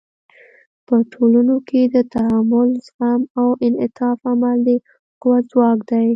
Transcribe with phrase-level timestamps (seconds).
[0.87, 4.69] په ټولنو کې د تحمل، زغم او انعطاف عمل د
[5.21, 6.07] قوت ځواک دی.